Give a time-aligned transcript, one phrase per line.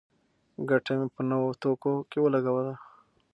[0.69, 2.75] ګټه مې په نوو توکو کې ولګوله.